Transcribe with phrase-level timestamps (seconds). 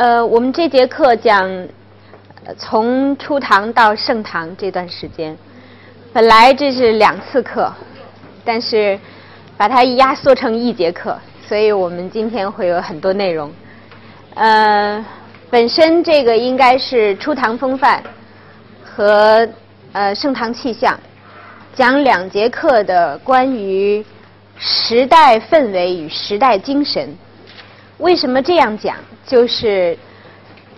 [0.00, 1.46] 呃，我们这节课讲
[2.56, 5.36] 从初唐到盛唐这段时间，
[6.10, 7.70] 本来这是两次课，
[8.42, 8.98] 但是
[9.58, 13.52] 把它压缩成一节课，所以我们今天会有很多内容。
[14.36, 15.04] 呃，
[15.50, 18.02] 本身这个应该是初唐风范
[18.82, 19.46] 和
[19.92, 20.98] 呃盛唐气象，
[21.74, 24.02] 讲两节课的关于
[24.56, 27.14] 时代氛围与时代精神。
[28.00, 28.96] 为什么这样讲？
[29.26, 29.96] 就是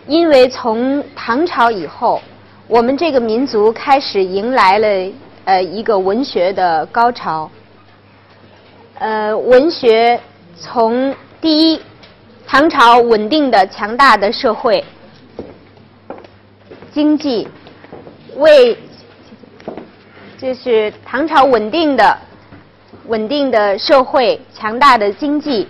[0.08, 2.20] 因为从唐朝以后，
[2.66, 5.12] 我们这个民族开始迎来了
[5.44, 7.48] 呃一个文学的高潮。
[8.98, 10.20] 呃，文学
[10.56, 11.80] 从第一，
[12.44, 14.84] 唐朝稳定的强大的社会
[16.92, 17.46] 经济，
[18.36, 18.76] 为
[20.36, 22.18] 就是唐朝稳定的
[23.06, 25.68] 稳定的社会强大的经济。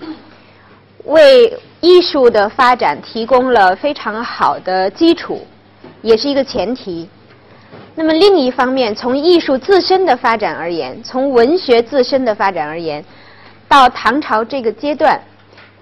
[1.04, 5.44] 为艺术的发展提供了非常好的基础，
[6.00, 7.08] 也是一个前提。
[7.94, 13.04] 那么另一方面，从艺术自身的发展而言，从文学自身的发展而言，
[13.68, 15.20] 到唐朝这个阶段，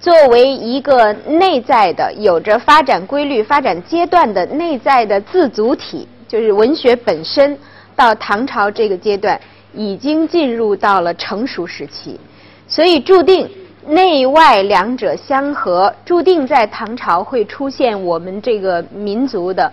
[0.01, 7.57] 作为一个内在的、有着发展规律、发展阶段的内在的自主体，就是文学本身，
[7.95, 9.39] 到唐朝这个阶段
[9.75, 12.19] 已经进入到了成熟时期，
[12.67, 13.49] 所以注定。
[13.87, 19.73] 内外两者相合，注定在唐朝会出现我们这个民族的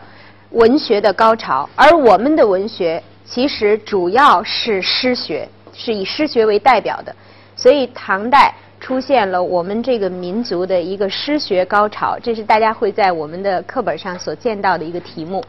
[0.52, 1.70] 文学的高潮。
[1.76, 7.14] 而我们的文学其实主要是诗学，是以诗学为代表的。
[7.56, 15.44] 所以唐代出现了我们这个民族的一个诗学高潮，这是大家会在我们的课本上所见到的一个题目。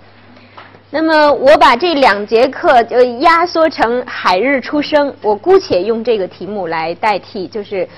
[0.91, 7.89] 那么我把这两节课就压缩成“海日初升”，我姑且用这个题目来代替，就是。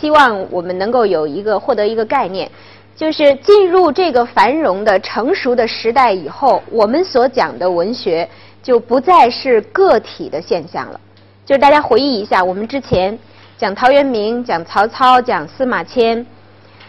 [0.00, 2.50] 希望我们能够有一个获得一个概念，
[2.94, 8.28] 就是进入这个繁荣的成熟的时代以后，我们所讲的文学
[8.62, 11.00] 就不再是个体的现象了。
[11.44, 13.18] 就是大家回忆一下，我们之前
[13.56, 16.26] 讲陶渊明、讲曹操、讲司马迁，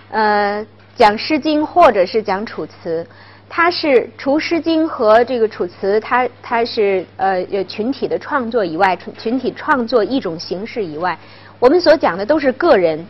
[0.10, 3.04] 呃，讲《诗经》或者是讲《楚辞》，
[3.48, 11.18] 它是除《诗经》和这个《楚辞》，它它是呃有群体的创作以外，群体创作一种形式以外。
[11.60, 13.04] 我们所讲的都是个人，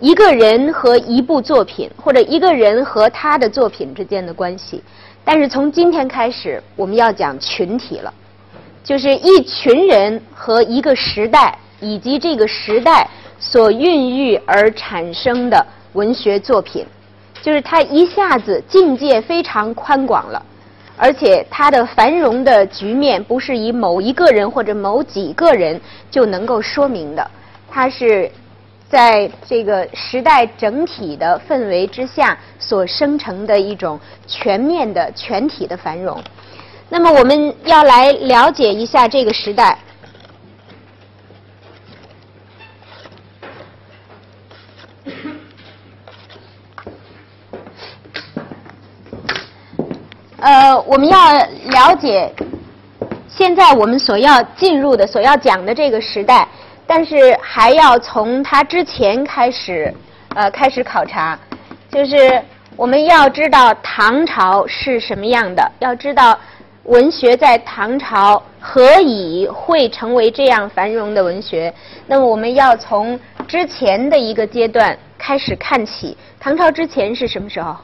[0.00, 4.82] 一个人和一部作品，或者一个人和他的作品之间的关系。
[5.22, 8.12] 但是从今天开始，我们要讲群体了，
[8.82, 13.06] 就是一群人和一个时代，以及这个时代
[13.38, 16.86] 所孕育而产生的文学作品，
[17.42, 20.42] 就是它一下子境界非常宽广了，
[20.96, 25.78] 而且它的繁荣的局面不是以某一个人或者某几个人
[26.10, 27.30] 就能够说明的。
[27.74, 28.30] 它是
[28.88, 33.98] 在这个时代整体的氛围之下所生成的一种
[34.28, 36.22] 全面的全体的繁荣。
[36.88, 39.76] 那么我们要来了解一下这个时代。
[50.38, 52.32] 呃，我们要了解
[53.26, 56.46] 现在我们所要进入的、所要讲的这个时代。
[56.86, 59.92] 但是还要从他之前开始，
[60.34, 61.38] 呃，开始考察，
[61.90, 62.42] 就是
[62.76, 66.38] 我们要知道唐朝是什么样的，要知道
[66.84, 71.72] 文学在唐朝何以会成为这样繁荣的文学。
[72.06, 73.18] 那么我们要从
[73.48, 76.16] 之前的一个阶段开始看起。
[76.38, 77.74] 唐朝之前是什么时候？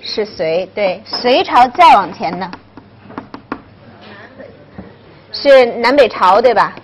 [0.00, 2.50] 是隋，对，隋朝再往前呢？
[5.30, 6.74] 是南北朝，对吧？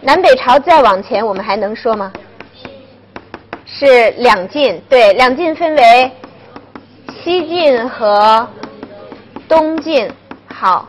[0.00, 2.12] 南北朝再往前，我们还能说吗？
[3.66, 6.10] 是两晋，对，两晋分为
[7.22, 8.48] 西晋和
[9.48, 10.10] 东晋。
[10.46, 10.88] 好，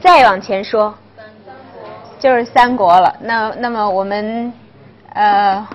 [0.00, 0.94] 再往前说，
[2.18, 3.14] 就是三国了。
[3.20, 4.52] 那那么我们
[5.12, 5.66] 呃，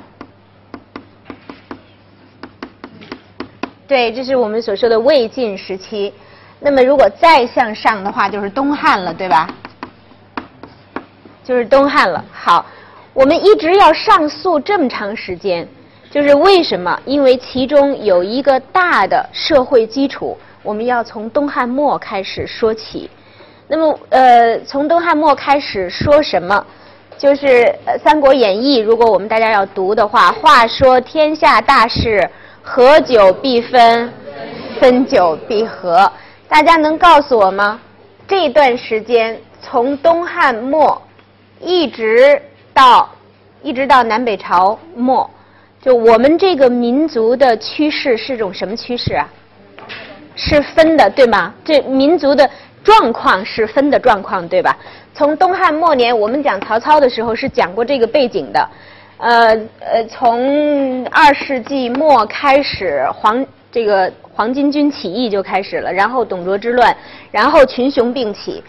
[3.87, 6.13] 对，这是我们所说的魏晋时期。
[6.59, 9.47] 那么如果再向上的话，就是东汉了，对吧？
[11.43, 12.23] 就是东汉了。
[12.31, 12.65] 好，
[13.13, 15.67] 我们一直要上溯这么长时间，
[16.09, 16.99] 就是为什么？
[17.05, 23.09] 因为其中有一个大的社会基础，我们要从东汉末开始说起。
[23.67, 26.65] 那么，呃，从东汉末开始说什么？
[27.17, 27.45] 就是
[28.03, 32.29] 《三国演义》，如果我们大家要读的话，话说天下大事，
[32.61, 34.11] 合久必分，
[34.79, 36.11] 分久必合。
[36.47, 37.79] 大家能告诉我吗？
[38.27, 41.01] 这段时间从东汉末。
[41.65, 42.41] 一直
[42.73, 43.09] 到
[43.61, 45.29] 一直到南北朝末，
[45.81, 49.27] 就我们这个民族的趋势是种什么趋势啊？
[50.35, 51.53] 是分的，对吗？
[51.63, 52.49] 这民族的
[52.83, 54.77] 状况是分的状况，对吧？
[55.13, 58.69] 从东汉末年，我们讲曹操的时候是讲过这个背景的。
[59.17, 66.93] 呃呃，从二世纪末开始，黄这个黄巾军起义就开始了，然后董卓之乱，
[67.31, 68.61] 然后群雄并起，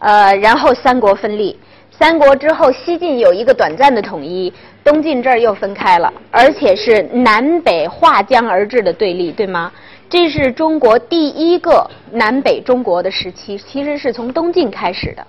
[0.00, 1.56] 呃，然后三国分立。
[2.00, 4.50] 三国之后，西晋有一个短暂的统一，
[4.82, 9.70] 东晋这儿又分开了，而且是南北划江而治的对立，对吗？
[10.08, 15.26] 这是中国第一个南北中国的时期，其实是从东晋开始的。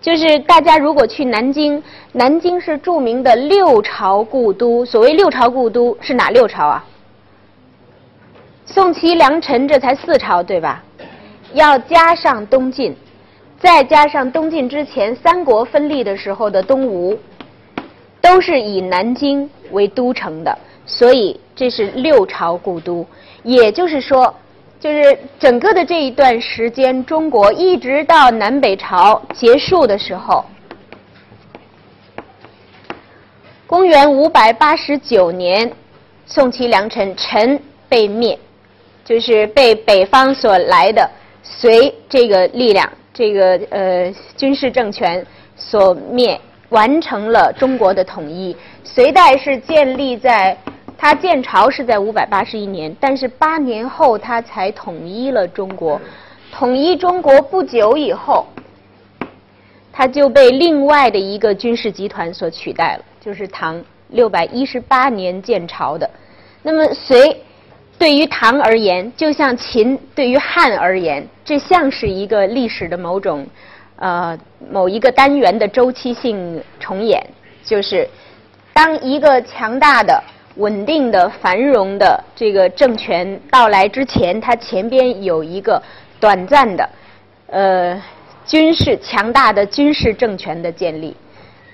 [0.00, 1.82] 就是大家如果去南京，
[2.12, 4.82] 南京是著名的六朝故都。
[4.86, 6.82] 所谓六朝故都，是哪六朝啊？
[8.64, 10.82] 宋齐梁陈，这才四朝，对吧？
[11.52, 12.96] 要加上东晋。
[13.60, 17.18] 再加上东晋之前三国分立的时候的东吴，
[18.18, 23.06] 都是以南京为都城的，所以这是六朝故都。
[23.42, 24.34] 也就是说，
[24.80, 30.42] 就是整个的这一段时间，中国一直到南北朝结束的时候，
[33.66, 35.70] 公元五百八十九年，
[36.24, 37.60] 宋齐梁陈，陈
[37.90, 38.38] 被灭，
[39.04, 41.10] 就是被北方所来的
[41.42, 42.90] 隋这个力量。
[43.12, 45.24] 这个呃军事政权
[45.56, 48.56] 所灭，完成了中国的统一。
[48.84, 50.56] 隋代是建立在，
[50.96, 56.00] 它建朝是在五百八十一年，但是八年后它才统一了中国。
[56.52, 58.46] 统一中国不久以后，
[59.92, 66.08] 它就被另外的一个军事集团所取代了，就是唐六百一十八年建朝的。
[66.62, 67.36] 那么隋。
[68.00, 73.46] 对于唐而言，就像秦对于汉而言，这像是一个历史的某种，
[73.96, 74.36] 呃，
[74.70, 77.22] 某一个单元的周期性重演。
[77.62, 78.08] 就是
[78.72, 80.18] 当一个强大的、
[80.56, 85.80] 稳定的、繁荣的这个政权到来之前，它前边有一个
[86.18, 86.88] 短暂的，
[87.48, 88.02] 呃，
[88.46, 91.14] 军事强大的军事政权的建立，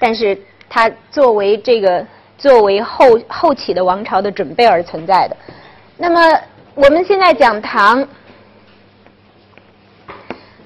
[0.00, 0.37] 但是
[0.69, 2.05] 它作为这个
[2.37, 5.37] 作为后后起的王朝的准备而存在的。
[5.98, 6.20] 那么
[6.75, 8.06] 我们现在讲唐，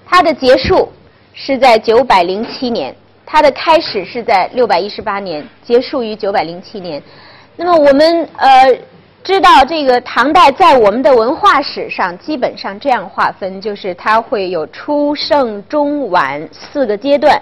[0.04, 0.92] 它的结束
[1.32, 2.94] 是在九百零七年，
[3.24, 7.00] 它的开始是在六百一十八年，结束于九百零七年。
[7.54, 8.76] 那么我们呃
[9.22, 17.40] 知道，这个唐代在我们的文化史上基本上这样划分，就是它会有初、盛、中、晚四个阶段。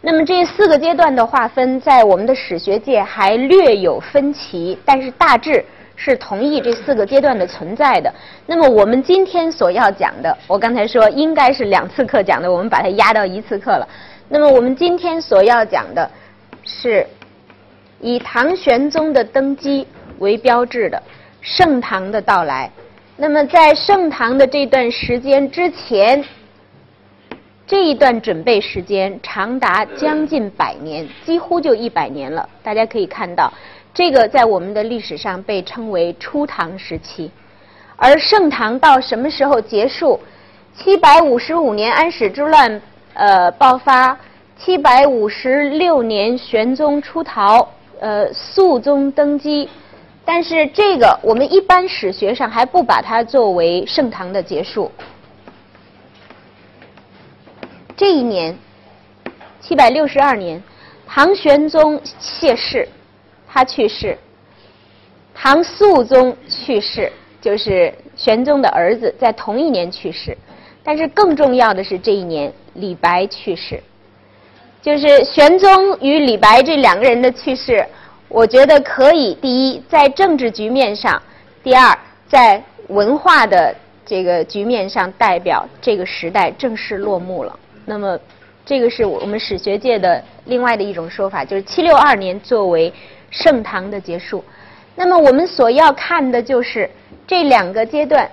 [0.00, 5.64] 那么这四个阶段的划分，在我们的史学界还略有分歧，但是大致。
[6.00, 8.10] 是同意这四个阶段的存在的。
[8.46, 13.86] 那么我们今天所要讲的，我刚才说应该是两次课讲的，我们把它压到一次课了。
[14.28, 16.08] 那么我们今天所要讲的，
[16.64, 17.04] 是
[18.00, 19.84] 以唐玄宗的登基
[20.20, 21.02] 为标志的
[21.40, 22.70] 盛唐的到来。
[23.16, 26.24] 那么在盛唐的这段时间之前，
[27.66, 32.48] 这一段准备时间长达将近百年，几乎就一百年了。
[32.62, 33.52] 大家可以看到。
[33.94, 37.30] 这个在我们的历史上被称为初唐时期，
[37.96, 40.20] 而盛唐到什么时候结束？
[40.76, 42.80] 七百五十五年安史之乱
[43.14, 44.16] 呃爆发，
[44.56, 47.68] 七百五十六年玄宗出逃，
[47.98, 49.68] 呃肃宗登基。
[50.24, 54.92] 但是这个我们一般史学上还不把它作为盛唐的结束。
[57.96, 58.56] 这一年，
[59.60, 60.62] 七百六十二年，
[61.04, 62.88] 唐玄宗谢世。
[63.50, 64.16] 他去世，
[65.34, 70.36] 唐肃宗去世，就是玄宗的儿子，在同一年去世。
[70.84, 73.82] 但是更重要的是，这一年李白去世，
[74.80, 77.84] 就是玄宗与李白这两个人的去世，
[78.28, 81.20] 我觉得可以：第一，在政治局面上；
[81.62, 83.74] 第二，在文化的
[84.06, 87.58] 这个局面上，代表这个时代正式落幕了。
[87.84, 88.18] 那么，
[88.64, 92.92] 这个是我们史学界的另外的一种说法，就是七六二年作为。
[93.30, 94.44] 盛唐的结束，
[94.94, 96.90] 那么我们所要看的就是
[97.26, 98.28] 这两个阶段。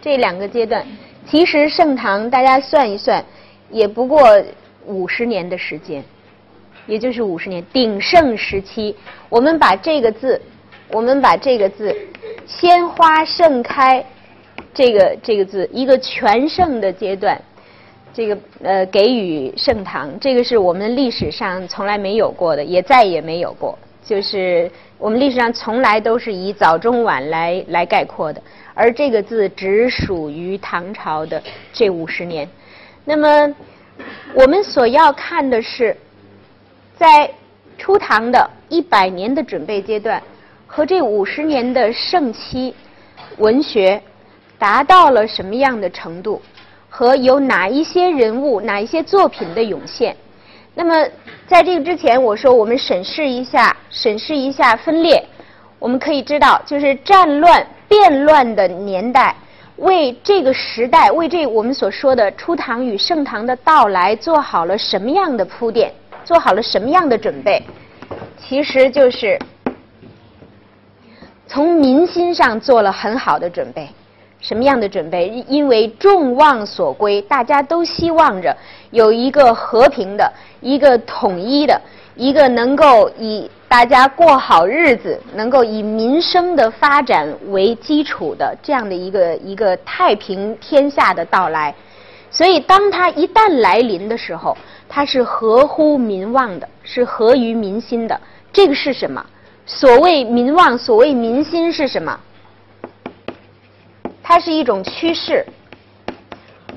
[0.00, 0.84] 这两个阶段，
[1.28, 3.24] 其实盛唐大家算一算，
[3.70, 4.20] 也不过
[4.84, 6.02] 五十年的时间，
[6.86, 8.96] 也就是五十年鼎盛时期。
[9.28, 10.40] 我们把这个字，
[10.90, 11.96] 我们把这个字
[12.46, 14.04] “鲜花盛开”
[14.74, 17.40] 这个这个字，一个全盛的阶段。
[18.14, 23.78] 这个呃，给予盛唐，这个是我们历史上从来没有过的，也再也没有过。
[24.04, 28.42] 就是我们历史上从来都是以早中晚来来概括的，
[28.74, 31.42] 而这个字只属于唐朝的
[31.72, 32.48] 这五十年。
[33.04, 33.54] 那么
[34.34, 35.96] 我们所要看的是，
[36.96, 37.30] 在
[37.78, 40.22] 初唐的一百年的准备阶段
[40.66, 42.74] 和这五十年的盛期，
[43.38, 44.02] 文学
[44.58, 46.42] 达到了什么样的程度，
[46.94, 50.14] 和有哪一些人物、哪一些作品的涌现。
[50.74, 51.08] 那么，
[51.46, 55.24] 在这个之前，我说我们审视一下，审视一下分裂，
[55.78, 59.34] 我们可以知道，就是战乱、变乱的年代，
[59.76, 65.90] 为这个时代，为这我们所说的初唐与盛唐的到来，做好了什么样的铺垫，
[66.26, 67.62] 做好了什么样的准备，
[68.38, 69.38] 其实就是
[71.46, 73.88] 从民心上做了很好的准备。
[74.42, 75.28] 什么样的准备？
[75.48, 78.54] 因为众望所归，大家都希望着
[78.90, 80.30] 有一个和平的、
[80.60, 81.80] 一个统一的、
[82.16, 91.74] 一个能够以大家过好日子、能够以民生的发展为基础的这样的一个一个太平天下的到来。
[92.30, 94.56] 所以，当它一旦来临的时候，
[94.88, 98.20] 它是合乎民望的，是合于民心的。
[98.52, 99.24] 这个是什么？
[99.64, 102.18] 所谓民望，所谓民心是什么？
[104.34, 105.44] 它是一种趋势，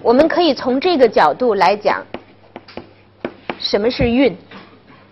[0.02, 2.06] 我们可以从这个角度来讲，
[3.58, 4.36] 什么是运？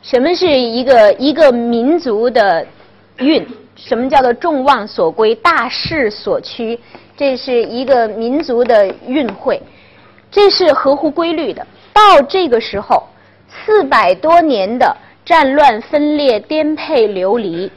[0.02, 2.68] 什么是一个一个民族的
[3.20, 3.48] 运？
[3.78, 6.78] 什么叫做众望所归、大势所趋？
[7.16, 9.62] 这是一个民族的运会，
[10.30, 11.66] 这是合乎规律的。
[11.94, 13.08] 到这个时候，
[13.48, 17.72] 四百多年的战乱、分裂、颠沛流离。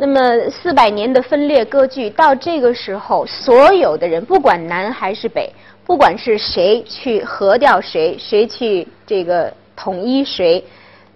[0.00, 5.52] 那么四百年的分裂割据，到这个时候，所有的人，不管南还是北，
[5.84, 10.64] 不管是谁去和掉谁，谁去这个统一谁，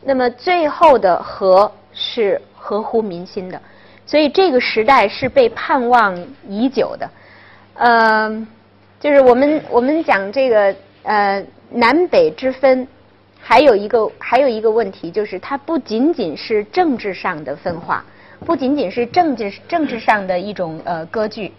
[0.02, 3.60] 那么最后的和是合乎民心的。
[4.04, 7.08] 所以这个时代是被盼望已久的。
[7.74, 8.46] 呃，
[8.98, 10.74] 就是我们我们讲这个
[11.04, 12.86] 呃南北之分，
[13.38, 18.04] 还有一个还有一个问题，就是它不仅仅是政治上的分化。
[18.44, 21.52] 不仅仅是政治政治上的一种呃割据，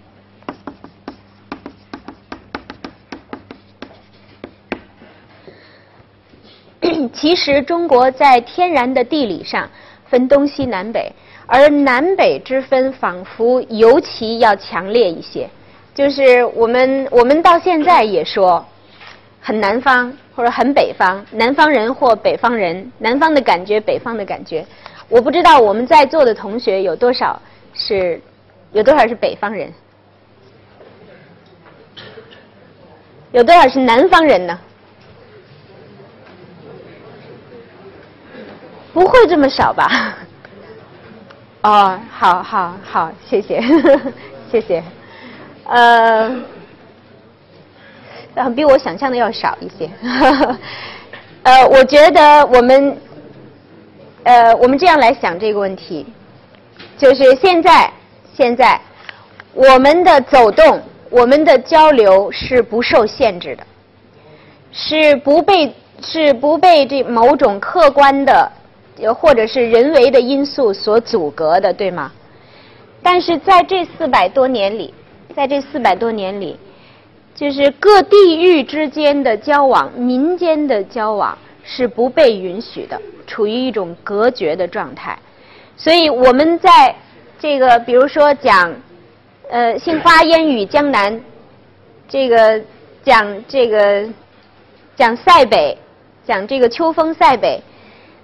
[7.14, 9.70] 其实中国在天然的地理上
[10.10, 11.12] 分东西南北，
[11.48, 15.50] 而南北之分仿佛尤其要强烈一些。
[15.96, 18.66] 就是我们我们到现在也说
[19.40, 24.66] 很南方或者很北方，南方人或北方人，南方的感觉，北方的感觉。
[25.10, 27.40] 我不知道我们在座的同学有多少
[27.74, 28.20] 是，
[28.72, 29.72] 有多少是北方人，
[33.32, 34.60] 有多少是南方人呢？
[38.94, 40.16] 不会这么少吧？
[41.64, 43.62] 哦，好好好，谢谢，
[44.52, 44.84] 谢谢。
[45.66, 46.44] 呃，
[48.56, 49.90] 比我想象的要少一些。
[51.44, 52.98] 呃，我觉得我们。
[54.24, 56.06] 呃，我们这样来想这个问题，
[56.98, 57.92] 就是现在，
[58.34, 58.80] 现在
[59.54, 63.64] 我们的走动，我们的交流是不受限制的，
[64.72, 68.50] 是不被是不被这某种客观的
[69.14, 72.10] 或者是人为的因素所阻隔的，对吗？
[73.02, 74.94] 但是在这四百多年里，
[75.36, 76.58] 在这四百多年里，
[77.36, 81.38] 就是各地域之间的交往，民间的交往。
[81.66, 85.18] 是不被允许的，处于一种隔绝的状态。
[85.76, 86.96] 所以我们在
[87.40, 88.74] 这个，比如说讲，
[89.50, 91.20] 呃，杏花烟雨江南，
[92.08, 92.62] 这个
[93.04, 94.08] 讲这个
[94.96, 95.78] 讲塞北，
[96.26, 97.62] 讲这个秋风塞北。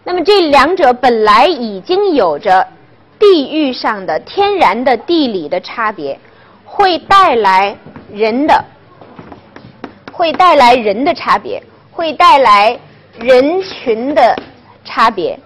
[0.03, 2.65] 那么这两者本来已经有着
[3.17, 6.17] 地域上的天然的地理的差别，
[6.63, 7.75] 会带来
[8.11, 8.63] 人的，
[10.11, 12.79] 会带来人的差别，会带来。
[13.19, 14.33] 人群的
[14.83, 15.39] 差别，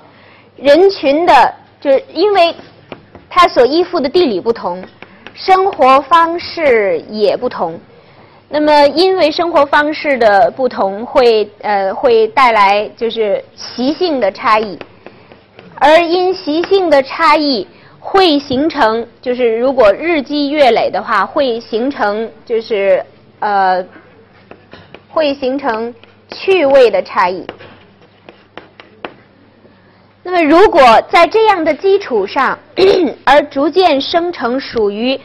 [0.56, 2.56] 人群的，就是因为
[3.30, 4.84] 他所依附的地理不同，
[5.34, 7.80] 生活方式也不同。
[8.50, 14.78] 那么，因为生活方式的不同，会呃会带来就是习性的差异，
[15.76, 17.68] 而因习性的差异，
[18.00, 23.04] 会形成就是如果日积月累的话，会形成就是
[23.40, 23.84] 呃
[25.10, 25.94] 会形成。
[26.36, 27.46] 趣味的差异。
[30.26, 32.58] 那么，如果在这样的基础上，
[33.26, 35.20] 而逐渐生成属于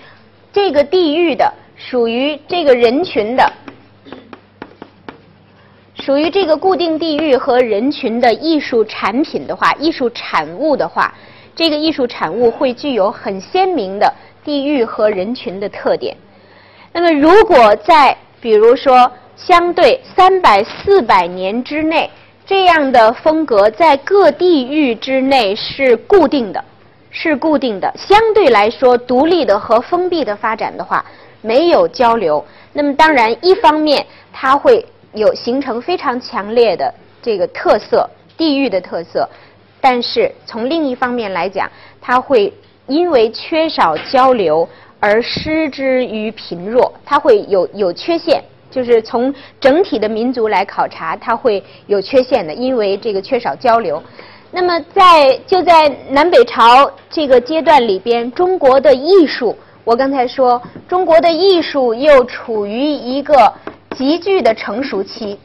[0.53, 3.53] 这个地域的、属于这个人群的、
[5.95, 11.15] 属于这个固定地域和人群的艺术产品的话，艺术产物的话，
[11.55, 14.13] 这个艺术产物会具有很鲜明的
[14.45, 16.17] 地域和人群的特点。
[16.93, 19.11] 那么，如果在比如说。
[19.41, 22.11] 相对三百四百年之内，
[22.49, 26.65] 这样的风格在各地域之内是固定的，
[27.11, 31.05] 是固定的，相对来说独立的和封闭的发展的话，
[31.43, 32.43] 没有交流。
[32.73, 36.91] 那么当然，一方面它会有形成非常强烈的
[37.21, 39.29] 这个特色，地域的特色；
[39.79, 42.51] 但是从另一方面来讲，它会
[42.87, 44.67] 因为缺少交流
[45.01, 48.43] 而失之于贫弱，它会有有缺陷。
[48.71, 54.03] 就是从整体的民族来考察，它会有缺陷的，因为这个缺少交流。
[54.51, 63.53] 那么在就在南北朝这个阶段里边，中国的艺术，我刚才说，中国的艺术又处于一个
[63.97, 65.39] 急剧的成熟期，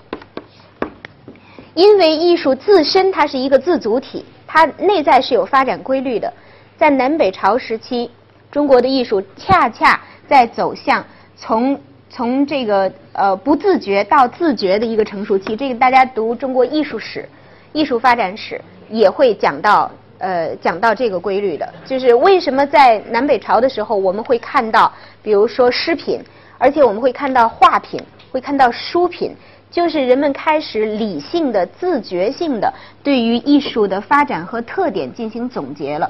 [1.74, 6.32] 因为艺术自身它是一个自主体，它内在是有发展规律的。
[6.78, 8.10] 在南北朝时期，
[8.52, 11.80] 中国的艺术恰恰在走向从。
[12.16, 17.28] 从这个呃不自觉到自觉的一个成熟期，这个大家读中国艺术史、
[17.72, 19.90] 艺术发展史也会讲到
[20.20, 24.94] 呃讲到这个规律的，就是为什么在南北朝的时候我们会看到，
[25.24, 26.22] 比如说诗品，
[26.60, 28.00] 而且我们会看到画品，
[28.32, 29.36] 会看到书品，
[29.72, 36.08] 就是人们开始理性的、自觉性的对于艺术的发展和特点进行总结了。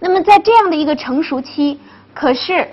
[0.00, 1.78] 那么在这样的一个成熟期，
[2.14, 2.66] 可是。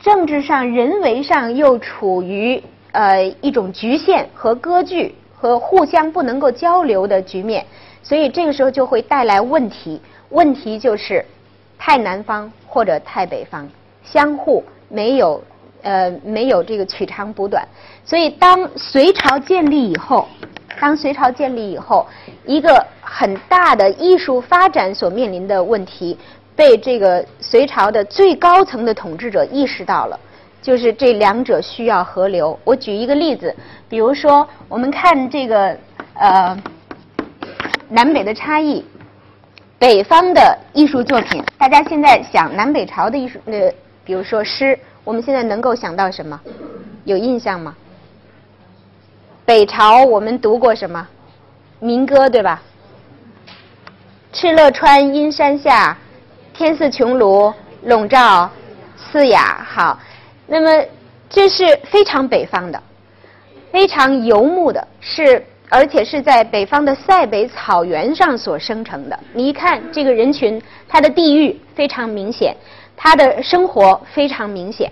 [0.00, 2.62] 政治上、人为上又处于
[2.92, 7.64] 呃一种局限和割据和互相不能够交流的局面，
[8.02, 10.00] 所以这个时候就会带来问题。
[10.30, 11.24] 问题就是
[11.78, 13.68] 太南方或者太北方
[14.02, 15.42] 相互没有
[15.82, 17.66] 呃没有这个取长补短。
[18.04, 20.26] 所以当隋朝建立以后，
[20.80, 22.06] 当隋朝建立以后，
[22.44, 26.16] 一个很大的艺术发展所面临的问题。
[26.56, 30.18] 被这个隋朝的最高层的统治者意识到了，
[30.62, 32.58] 就是这两者需要合流。
[32.64, 33.54] 我举一个例子，
[33.90, 35.76] 比如说我们看这个
[36.14, 36.56] 呃
[37.90, 38.82] 南北的差异，
[39.78, 43.70] 北方的艺术作品，大家现在想南北朝的艺术，呃，
[44.02, 46.40] 比如说诗，我们现在能够想到什么？
[47.04, 47.76] 有印象吗？
[49.44, 51.06] 北朝我们读过什么？
[51.78, 52.62] 民歌对吧？
[54.32, 55.96] 敕勒川，阴山下。
[56.56, 58.50] 天似穹庐，笼罩
[58.96, 59.62] 四雅。
[59.68, 60.00] 好，
[60.46, 60.82] 那么
[61.28, 62.82] 这是非常北方的，
[63.70, 69.20] 非常游牧的，是而且是在北方的塞北草原上所生成的。
[69.34, 72.56] 你一看这个人群，他的地域非常明显，
[72.96, 74.90] 他的生活非常明显。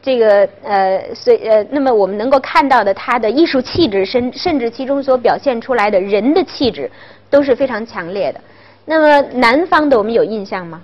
[0.00, 6.90] 这个呃，所以呃，那么我们能够看到的，他的艺术气质，甚甚至其中所表现出来的人的气质，
[7.28, 8.40] 都是非常强烈的。
[8.86, 10.82] 那么南方的，我们有印象吗？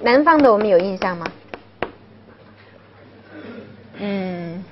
[0.00, 1.26] 南方的我们有印象吗？
[3.98, 4.64] 嗯，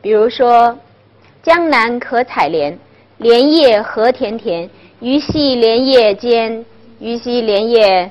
[0.00, 0.78] 比如说
[1.42, 2.78] “江南可采莲，
[3.18, 4.68] 莲叶何田田。
[5.00, 6.64] 鱼戏莲叶间，
[6.98, 8.10] 鱼戏莲叶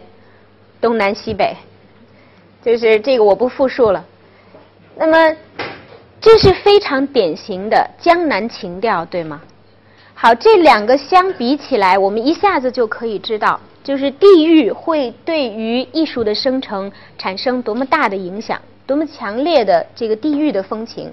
[0.80, 1.56] 东南西北。”
[2.64, 4.06] 就是这个，我不复述了。
[4.96, 5.36] 那么，
[6.22, 9.42] 这是非常典型的江南情调，对吗？
[10.14, 13.60] 好，这两个相比起来，我们一下子就可以知道。
[13.88, 21.10] 就是地域会对于艺术的生成产生多么大的影响，多么强烈的这个地域的风情。